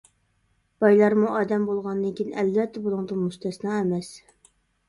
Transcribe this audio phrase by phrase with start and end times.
[0.83, 4.11] بايلارمۇ ئادەم بولغاندىن كېيىن ئەلۋەتتە بۇنىڭدىن مۇستەسنا ئەمەس.